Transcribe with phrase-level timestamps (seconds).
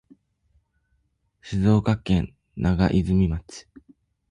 [1.43, 3.67] 静岡県長泉町